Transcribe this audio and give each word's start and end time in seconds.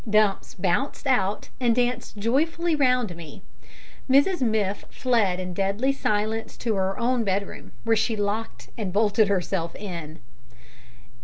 Dumps 0.09 0.55
bounced 0.55 1.05
out, 1.05 1.49
and 1.59 1.75
danced 1.75 2.17
joyfully 2.17 2.75
round 2.75 3.15
me. 3.15 3.43
Mrs 4.09 4.41
Miff 4.41 4.83
fled 4.89 5.39
in 5.39 5.53
deadly 5.53 5.91
silence 5.93 6.57
to 6.57 6.73
her 6.73 6.97
own 6.97 7.23
bedroom, 7.23 7.71
where 7.83 7.95
she 7.95 8.15
locked 8.15 8.69
and 8.79 8.91
bolted 8.91 9.27
herself 9.27 9.75
in. 9.75 10.17